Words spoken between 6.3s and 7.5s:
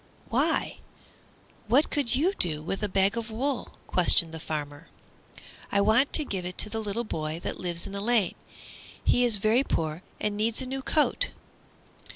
it to the little boy